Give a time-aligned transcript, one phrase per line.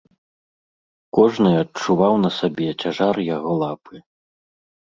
[1.17, 3.95] Кожны адчуваў на сабе цяжар яго лапы.